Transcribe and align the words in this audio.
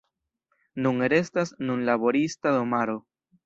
Nun 0.85 1.03
restas 1.13 1.53
nur 1.67 1.87
laborista 1.93 2.59
domaro. 2.61 3.01